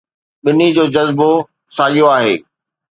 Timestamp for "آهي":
2.17-2.33